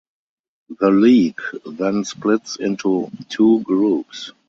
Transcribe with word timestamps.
The 0.79 0.89
league 0.89 1.37
then 1.63 2.05
splits 2.05 2.55
into 2.55 3.11
two 3.29 3.61
groups. 3.61 4.31